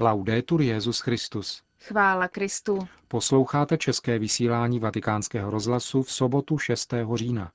[0.00, 1.62] Laudetur Jezus Christus.
[1.80, 2.78] Chvála Kristu.
[3.08, 6.94] Posloucháte české vysílání Vatikánského rozhlasu v sobotu 6.
[7.14, 7.50] října.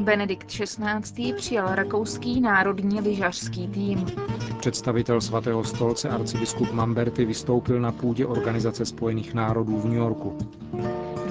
[0.00, 1.32] Benedikt XVI.
[1.36, 4.06] přijal rakouský národní lyžařský tým.
[4.58, 10.38] Představitel svatého stolce arcibiskup Mamberty vystoupil na půdě Organizace spojených národů v New Yorku.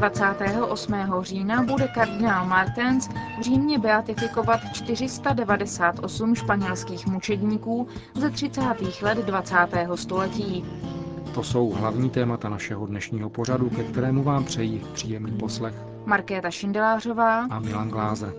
[0.01, 0.93] 28.
[1.21, 3.07] října bude kardinál Martens
[3.39, 8.61] v Římě beatifikovat 498 španělských mučedníků ze 30.
[9.01, 9.55] let 20.
[9.95, 10.65] století.
[11.33, 15.75] To jsou hlavní témata našeho dnešního pořadu, ke kterému vám přejí příjemný poslech.
[16.05, 18.33] Markéta Šindelářová a Milan Gláze.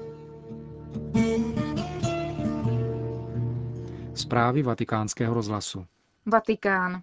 [4.14, 5.84] Zprávy vatikánského rozhlasu.
[6.26, 7.02] Vatikán.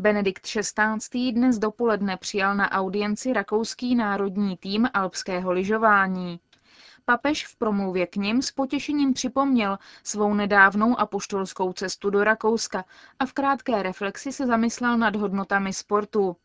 [0.00, 1.32] Benedikt XVI.
[1.32, 6.40] dnes dopoledne přijal na audienci rakouský národní tým alpského lyžování.
[7.04, 12.84] Papež v promluvě k nim s potěšením připomněl svou nedávnou apoštolskou cestu do Rakouska
[13.18, 16.36] a v krátké reflexi se zamyslel nad hodnotami sportu.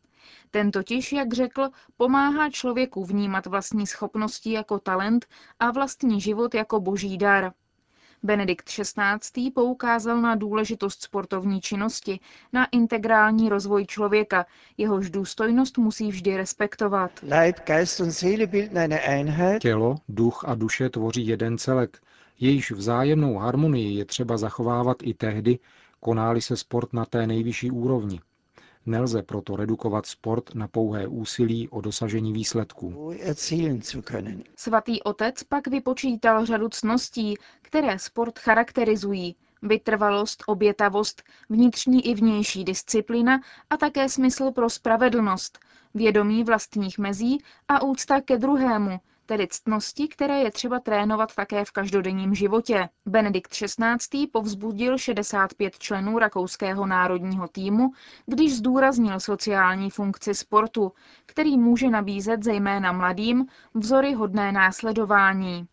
[0.52, 5.26] Ten totiž, jak řekl, pomáhá člověku vnímat vlastní schopnosti jako talent
[5.60, 7.52] a vlastní život jako boží dar.
[8.24, 9.52] Benedikt XVI.
[9.52, 12.20] poukázal na důležitost sportovní činnosti,
[12.54, 14.46] na integrální rozvoj člověka,
[14.78, 17.12] jehož důstojnost musí vždy respektovat.
[19.60, 22.02] Tělo, duch a duše tvoří jeden celek.
[22.40, 25.60] Jejíž vzájemnou harmonii je třeba zachovávat i tehdy,
[26.00, 28.20] konáli se sport na té nejvyšší úrovni.
[28.86, 33.14] Nelze proto redukovat sport na pouhé úsilí o dosažení výsledků.
[34.56, 39.36] Svatý otec pak vypočítal řadu cností, které sport charakterizují.
[39.62, 45.60] Vytrvalost, obětavost, vnitřní i vnější disciplína a také smysl pro spravedlnost,
[45.94, 51.72] vědomí vlastních mezí a úcta ke druhému, tedy ctnosti, které je třeba trénovat také v
[51.72, 52.90] každodenním životě.
[53.06, 54.28] Benedikt XVI.
[54.28, 57.92] povzbudil 65 členů rakouského národního týmu,
[58.26, 60.92] když zdůraznil sociální funkci sportu,
[61.26, 65.68] který může nabízet zejména mladým vzory hodné následování.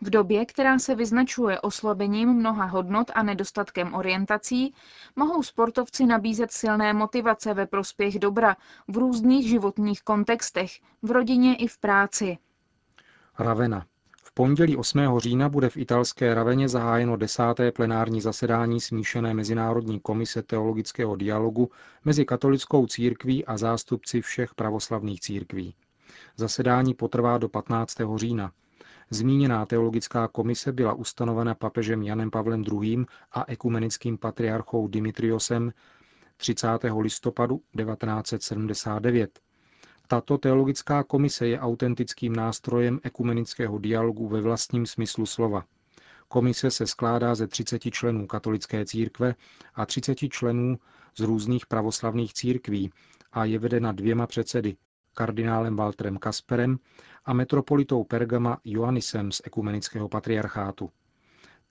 [0.00, 4.74] V době, která se vyznačuje oslabením mnoha hodnot a nedostatkem orientací,
[5.16, 8.56] mohou sportovci nabízet silné motivace ve prospěch dobra
[8.88, 10.70] v různých životních kontextech,
[11.02, 12.38] v rodině i v práci.
[13.38, 13.86] Ravena.
[14.22, 15.18] V pondělí 8.
[15.18, 21.70] října bude v italské Raveně zahájeno desáté plenární zasedání smíšené Mezinárodní komise teologického dialogu
[22.04, 25.74] mezi katolickou církví a zástupci všech pravoslavných církví.
[26.36, 27.96] Zasedání potrvá do 15.
[28.16, 28.52] října.
[29.10, 33.04] Zmíněná teologická komise byla ustanovena papežem Janem Pavlem II.
[33.32, 35.72] a ekumenickým patriarchou Dimitriosem
[36.36, 36.68] 30.
[37.00, 39.43] listopadu 1979
[40.08, 45.64] tato teologická komise je autentickým nástrojem ekumenického dialogu ve vlastním smyslu slova.
[46.28, 49.34] Komise se skládá ze 30 členů katolické církve
[49.74, 50.78] a 30 členů
[51.16, 52.90] z různých pravoslavných církví
[53.32, 54.76] a je vedena dvěma předsedy,
[55.14, 56.78] kardinálem Walterem Kasperem
[57.24, 60.90] a metropolitou Pergama Joannisem z ekumenického patriarchátu.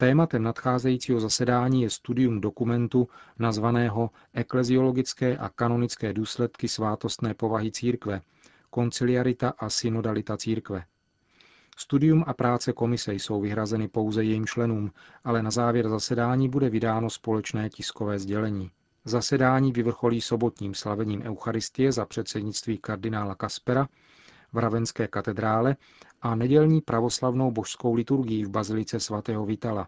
[0.04, 3.08] Tématem nadcházejícího zasedání je studium dokumentu
[3.40, 8.22] nazvaného Ekleziologické a kanonické důsledky svátostné povahy církve,
[8.70, 10.84] konciliarita a synodalita církve.
[11.78, 14.92] Studium a práce komise jsou vyhrazeny pouze jejím členům,
[15.24, 18.72] ale na závěr zasedání bude vydáno společné tiskové sdělení.
[19.06, 23.88] Zasedání vyvrcholí sobotním slavením Eucharistie za předsednictví kardinála Kaspera
[24.54, 25.76] v Ravenské katedrále
[26.22, 29.88] a nedělní pravoslavnou božskou liturgii v Bazilice svatého Vitala.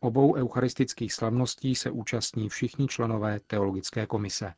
[0.00, 4.54] Obou eucharistických slavností se účastní všichni členové teologické komise.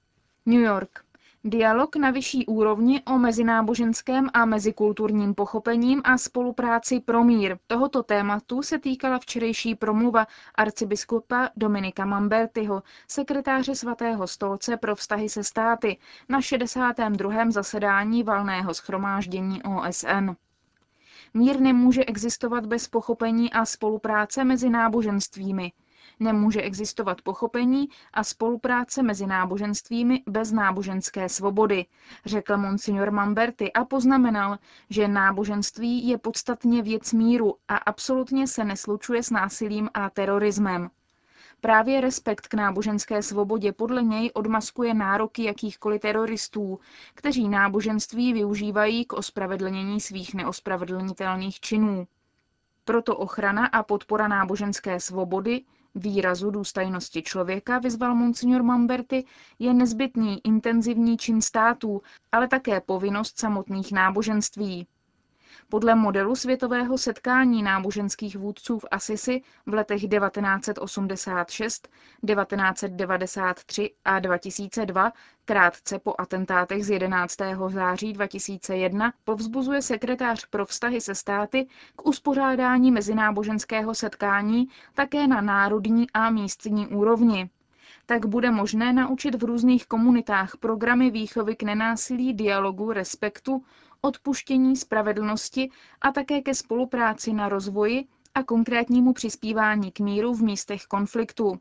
[0.46, 1.07] New York.
[1.44, 7.58] Dialog na vyšší úrovni o mezináboženském a mezikulturním pochopením a spolupráci pro mír.
[7.66, 15.44] Tohoto tématu se týkala včerejší promluva arcibiskupa Dominika Mambertyho, sekretáře svatého stolce pro vztahy se
[15.44, 17.50] státy, na 62.
[17.50, 20.30] zasedání valného schromáždění OSN.
[21.34, 25.72] Mír nemůže existovat bez pochopení a spolupráce mezi náboženstvími.
[26.20, 31.86] Nemůže existovat pochopení a spolupráce mezi náboženstvími bez náboženské svobody,
[32.26, 34.58] řekl monsignor Mamberty a poznamenal,
[34.90, 40.90] že náboženství je podstatně věc míru a absolutně se neslučuje s násilím a terorismem.
[41.60, 46.80] Právě respekt k náboženské svobodě podle něj odmaskuje nároky jakýchkoliv teroristů,
[47.14, 52.06] kteří náboženství využívají k ospravedlnění svých neospravedlnitelných činů.
[52.84, 55.62] Proto ochrana a podpora náboženské svobody,
[55.98, 59.24] výrazu důstojnosti člověka, vyzval monsignor Mamberty,
[59.58, 62.02] je nezbytný intenzivní čin států,
[62.32, 64.86] ale také povinnost samotných náboženství.
[65.70, 71.88] Podle modelu světového setkání náboženských vůdců v Asisi v letech 1986,
[72.26, 75.12] 1993 a 2002,
[75.44, 77.34] krátce po atentátech z 11.
[77.68, 81.66] září 2001, povzbuzuje sekretář pro vztahy se státy
[81.96, 87.50] k uspořádání mezináboženského setkání také na národní a místní úrovni
[88.06, 93.62] tak bude možné naučit v různých komunitách programy výchovy k nenásilí, dialogu, respektu,
[94.00, 98.04] odpuštění, spravedlnosti a také ke spolupráci na rozvoji
[98.34, 101.60] a konkrétnímu přispívání k míru v místech konfliktu.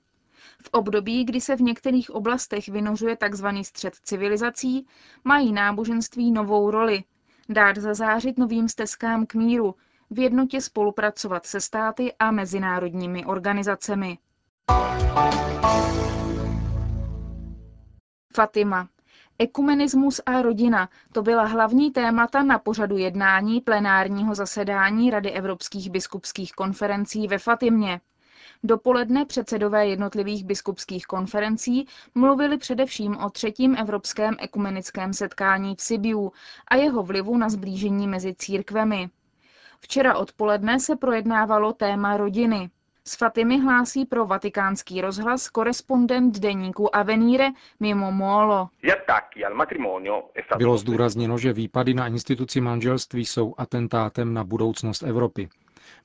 [0.64, 3.48] V období, kdy se v některých oblastech vynořuje tzv.
[3.62, 4.88] střed civilizací,
[5.24, 7.04] mají náboženství novou roli.
[7.50, 9.76] Dát zazářit novým stezkám k míru,
[10.10, 14.18] v jednotě spolupracovat se státy a mezinárodními organizacemi.
[18.36, 18.88] Fatima.
[19.40, 26.52] Ekumenismus a rodina, to byla hlavní témata na pořadu jednání plenárního zasedání Rady evropských biskupských
[26.54, 28.02] konferencí ve Fatimě.
[28.64, 36.32] Dopoledne předsedové jednotlivých biskupských konferencí mluvili především o třetím evropském ekumenickém setkání v Sibiu
[36.68, 39.10] a jeho vlivu na zblížení mezi církvemi.
[39.80, 42.70] Včera odpoledne se projednávalo téma rodiny.
[43.08, 47.50] S Fatimy hlásí pro vatikánský rozhlas korespondent deníku Avenire
[47.80, 48.70] mimo Molo.
[50.58, 55.50] Bylo zdůrazněno, že výpady na instituci manželství jsou atentátem na budoucnost Evropy.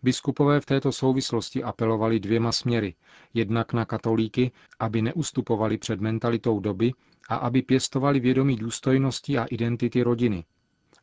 [0.02, 2.94] Biskupové v této souvislosti apelovali dvěma směry.
[3.34, 6.92] Jednak na katolíky, aby neustupovali před mentalitou doby
[7.28, 10.44] a aby pěstovali vědomí důstojnosti a identity rodiny.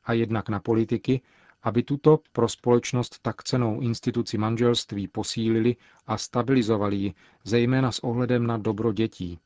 [0.06, 1.22] A jednak na politiky,
[1.63, 5.75] aby tuto pro společnost tak cenou instituci manželství posílili
[6.07, 7.13] a stabilizovali ji,
[7.44, 9.39] zejména s ohledem na dobro dětí.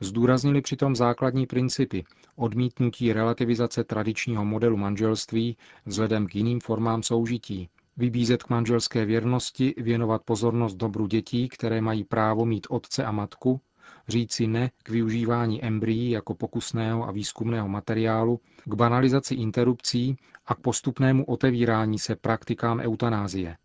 [0.00, 2.04] Zdůraznili přitom základní principy
[2.36, 5.56] odmítnutí relativizace tradičního modelu manželství
[5.86, 12.04] vzhledem k jiným formám soužití, vybízet k manželské věrnosti, věnovat pozornost dobru dětí, které mají
[12.04, 13.60] právo mít otce a matku,
[14.08, 20.16] říci ne k využívání embryí jako pokusného a výzkumného materiálu, k banalizaci interrupcí
[20.46, 23.56] a k postupnému otevírání se praktikám eutanázie.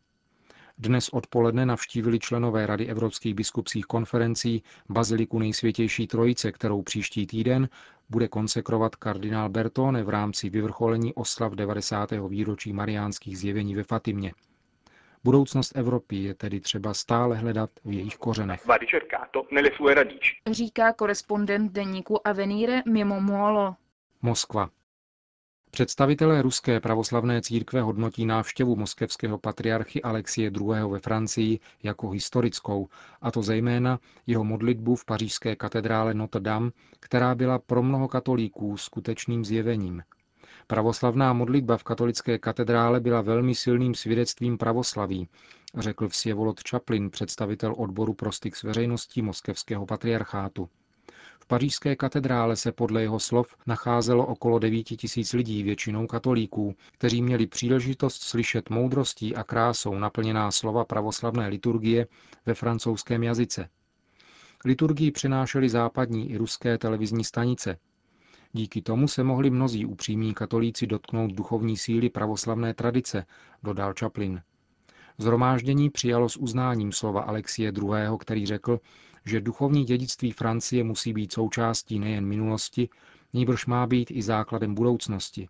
[0.79, 7.69] Dnes odpoledne navštívili členové Rady Evropských biskupských konferencí Baziliku nejsvětější trojice, kterou příští týden
[8.09, 12.11] bude konsekrovat kardinál Bertone v rámci vyvrcholení oslav 90.
[12.27, 14.33] výročí mariánských zjevení ve Fatimě.
[15.23, 18.61] Budoucnost Evropy je tedy třeba stále hledat v jejich kořenech.
[20.51, 23.75] Říká korespondent deníku Avenire mimo Molo.
[24.21, 24.69] Moskva.
[25.71, 30.91] Představitelé ruské pravoslavné církve hodnotí návštěvu moskevského patriarchy Alexie II.
[30.91, 32.89] ve Francii jako historickou,
[33.21, 38.77] a to zejména jeho modlitbu v pařížské katedrále Notre Dame, která byla pro mnoho katolíků
[38.77, 40.03] skutečným zjevením.
[40.67, 45.27] Pravoslavná modlitba v katolické katedrále byla velmi silným svědectvím pravoslaví,
[45.77, 50.69] řekl Vsjevolod Čaplin, představitel odboru pro styk s veřejností moskevského patriarchátu.
[51.39, 57.21] V pařížské katedrále se podle jeho slov nacházelo okolo 9 tisíc lidí, většinou katolíků, kteří
[57.21, 62.07] měli příležitost slyšet moudrostí a krásou naplněná slova pravoslavné liturgie
[62.45, 63.69] ve francouzském jazyce.
[64.65, 67.77] Liturgii přenášely západní i ruské televizní stanice,
[68.57, 73.25] Díky tomu se mohli mnozí upřímní katolíci dotknout duchovní síly pravoslavné tradice,
[73.63, 74.41] dodal Chaplin.
[75.17, 78.79] Zhromáždění přijalo s uznáním slova Alexie II., který řekl,
[79.25, 82.89] že duchovní dědictví Francie musí být součástí nejen minulosti,
[83.33, 85.47] níbrž má být i základem budoucnosti.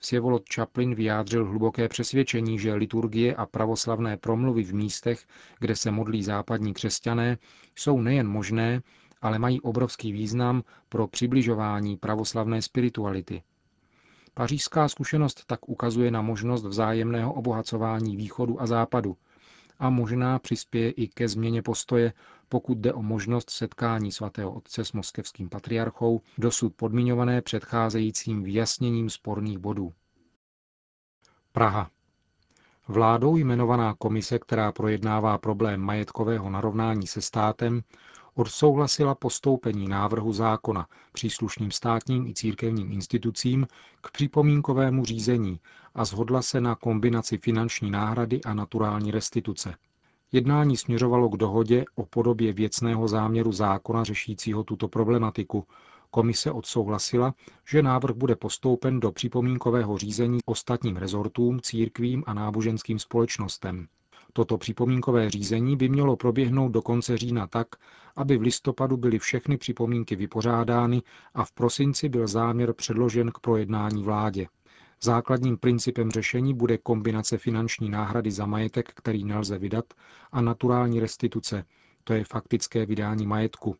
[0.00, 5.26] Sjevolod Chaplin vyjádřil hluboké přesvědčení, že liturgie a pravoslavné promluvy v místech,
[5.58, 7.38] kde se modlí západní křesťané,
[7.76, 8.82] jsou nejen možné,
[9.24, 13.42] ale mají obrovský význam pro přibližování pravoslavné spirituality.
[14.34, 19.16] Pařížská zkušenost tak ukazuje na možnost vzájemného obohacování východu a západu
[19.78, 22.12] a možná přispěje i ke změně postoje,
[22.48, 29.58] pokud jde o možnost setkání svatého otce s moskevským patriarchou, dosud podmiňované předcházejícím vyjasněním sporných
[29.58, 29.92] bodů.
[31.52, 31.90] Praha.
[32.88, 37.82] Vládou jmenovaná komise, která projednává problém majetkového narovnání se státem,
[38.34, 43.66] odsouhlasila postoupení návrhu zákona příslušným státním i církevním institucím
[44.00, 45.60] k připomínkovému řízení
[45.94, 49.74] a zhodla se na kombinaci finanční náhrady a naturální restituce.
[50.32, 55.66] Jednání směřovalo k dohodě o podobě věcného záměru zákona řešícího tuto problematiku.
[56.10, 57.34] Komise odsouhlasila,
[57.68, 63.86] že návrh bude postoupen do připomínkového řízení ostatním rezortům, církvím a náboženským společnostem.
[64.36, 67.68] Toto připomínkové řízení by mělo proběhnout do konce října tak,
[68.16, 71.02] aby v listopadu byly všechny připomínky vypořádány
[71.34, 74.46] a v prosinci byl záměr předložen k projednání vládě.
[75.02, 79.84] Základním principem řešení bude kombinace finanční náhrady za majetek, který nelze vydat,
[80.32, 81.64] a naturální restituce,
[82.04, 83.76] to je faktické vydání majetku.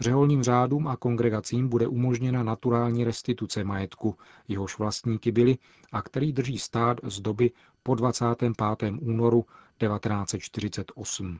[0.00, 4.16] Řeholním řádům a kongregacím bude umožněna naturální restituce majetku,
[4.48, 5.58] jehož vlastníky byli
[5.92, 7.50] a který drží stát z doby
[7.82, 8.52] po 25.
[9.00, 9.42] únoru
[9.78, 11.38] 1948.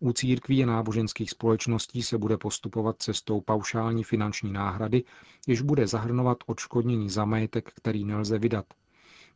[0.00, 5.04] U církví a náboženských společností se bude postupovat cestou paušální finanční náhrady,
[5.46, 8.64] jež bude zahrnovat odškodnění za majetek, který nelze vydat.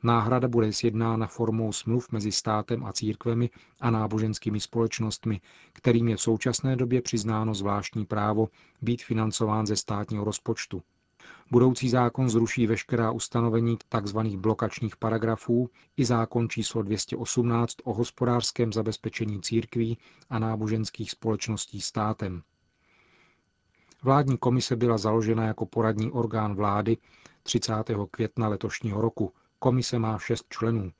[0.02, 3.50] Náhrada bude sjednána formou smluv mezi státem a církvemi
[3.80, 5.40] a náboženskými společnostmi,
[5.72, 8.48] kterým je v současné době přiznáno zvláštní právo
[8.82, 10.82] být financován ze státního rozpočtu.
[11.50, 14.18] Budoucí zákon zruší veškerá ustanovení tzv.
[14.18, 19.98] blokačních paragrafů i zákon číslo 218 o hospodářském zabezpečení církví
[20.30, 22.42] a náboženských společností státem.
[24.02, 26.96] Vládní komise byla založena jako poradní orgán vlády
[27.42, 27.72] 30.
[28.10, 29.32] května letošního roku.
[29.58, 30.92] Komise má šest členů.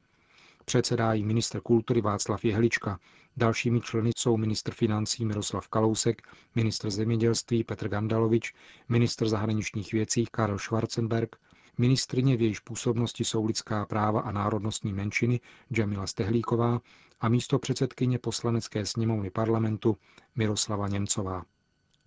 [0.65, 2.99] Předsedá jí ministr kultury Václav Jehlička.
[3.37, 6.23] Dalšími členy jsou ministr financí Miroslav Kalousek,
[6.55, 8.55] ministr zemědělství Petr Gandalovič,
[8.89, 11.37] ministr zahraničních věcí Karel Schwarzenberg,
[11.79, 16.81] ministrině v jejíž působnosti jsou lidská práva a národnostní menšiny Jamila Stehlíková
[17.21, 19.97] a místo předsedkyně poslanecké sněmovny parlamentu
[20.37, 21.45] Miroslava Němcová.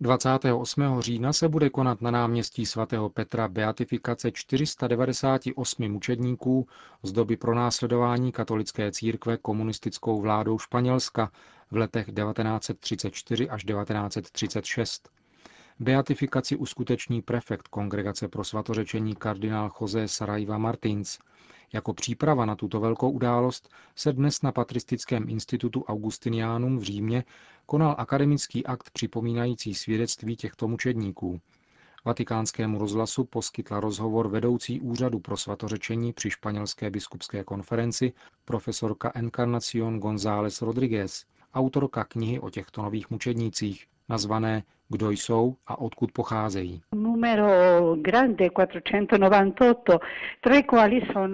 [0.02, 1.00] 28.
[1.02, 6.68] října se bude konat na náměstí svatého Petra beatifikace 498 mučedníků
[7.04, 11.32] z doby pronásledování katolické církve komunistickou vládou Španělska
[11.72, 15.10] v letech 1934 až 1936.
[15.80, 21.20] Beatifikaci uskuteční prefekt Kongregace pro svatořečení kardinál José Saraiva Martins.
[21.74, 27.24] Jako příprava na tuto velkou událost se dnes na Patristickém institutu Augustinianum v Římě
[27.66, 31.42] konal akademický akt připomínající svědectví těchto mučedníků.
[32.06, 38.14] Vatikánskému rozhlasu poskytla rozhovor vedoucí úřadu pro svatořečení při španělské biskupské konferenci
[38.46, 46.12] profesorka Encarnacion González Rodriguez, autorka knihy o těchto nových mučednících, nazvané Kdo jsou a odkud
[46.12, 46.82] pocházejí.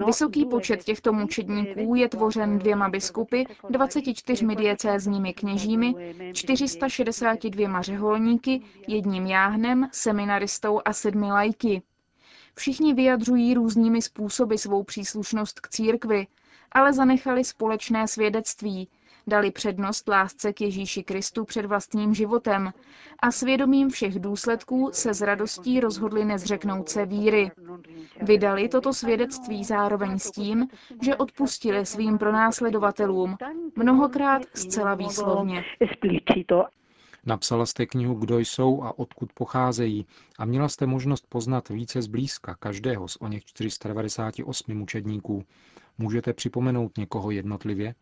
[0.06, 5.94] Vysoký počet těchto mučedníků je tvořen dvěma biskupy, 24 diecézními kněžími,
[6.32, 11.82] 462 řeholníky, jedním jáhnem, seminaristou a sedmi lajky.
[12.54, 16.26] Všichni vyjadřují různými způsoby svou příslušnost k církvi,
[16.72, 18.88] ale zanechali společné svědectví,
[19.26, 22.72] dali přednost lásce k Ježíši Kristu před vlastním životem
[23.18, 27.50] a svědomím všech důsledků se s radostí rozhodli nezřeknout se víry.
[28.22, 30.68] Vydali toto svědectví zároveň s tím,
[31.02, 33.36] že odpustili svým pronásledovatelům,
[33.76, 35.64] mnohokrát zcela výslovně.
[37.26, 40.06] Napsala jste knihu Kdo jsou a odkud pocházejí
[40.38, 45.44] a měla jste možnost poznat více zblízka každého z o něch 498 mučedníků.
[45.98, 47.94] Můžete připomenout někoho jednotlivě?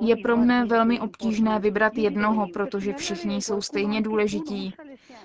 [0.00, 4.74] Je pro mne velmi obtížné vybrat jednoho, protože všichni jsou stejně důležití.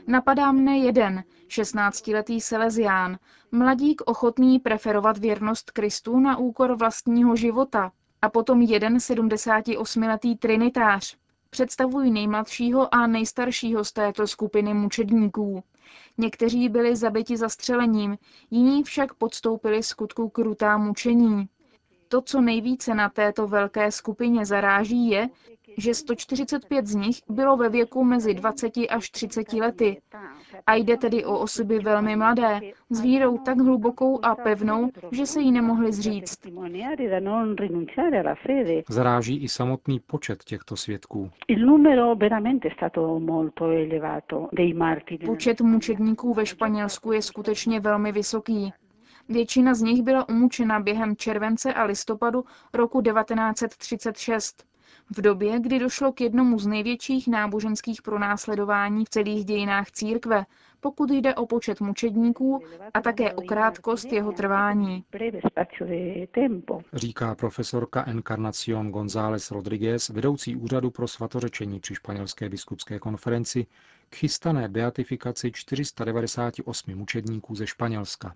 [0.07, 3.17] Napadá mne jeden, 16-letý Salesián,
[3.51, 11.17] mladík ochotný preferovat věrnost Kristu na úkor vlastního života, a potom jeden 78-letý trinitář.
[11.49, 15.63] Představují nejmladšího a nejstaršího z této skupiny mučedníků.
[16.17, 18.17] Někteří byli zabiti zastřelením,
[18.51, 21.49] jiní však podstoupili skutku krutá mučení.
[22.07, 25.29] To, co nejvíce na této velké skupině zaráží, je,
[25.77, 30.01] že 145 z nich bylo ve věku mezi 20 až 30 lety.
[30.67, 32.59] A jde tedy o osoby velmi mladé,
[32.89, 36.47] s vírou tak hlubokou a pevnou, že se jí nemohli zříct.
[38.89, 41.29] Zaráží i samotný počet těchto svědků.
[45.25, 48.73] Počet mučedníků ve Španělsku je skutečně velmi vysoký.
[49.29, 54.70] Většina z nich byla umučena během července a listopadu roku 1936
[55.17, 60.45] v době, kdy došlo k jednomu z největších náboženských pronásledování v celých dějinách církve,
[60.79, 62.63] pokud jde o počet mučedníků
[62.93, 65.03] a také o krátkost jeho trvání.
[66.93, 73.65] Říká profesorka Encarnacion González Rodriguez, vedoucí úřadu pro svatořečení při španělské biskupské konferenci,
[74.09, 78.35] k chystané beatifikaci 498 mučedníků ze Španělska.